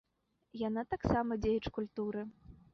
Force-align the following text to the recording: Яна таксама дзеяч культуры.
Яна 0.67 0.85
таксама 0.95 1.39
дзеяч 1.43 1.63
культуры. 1.79 2.21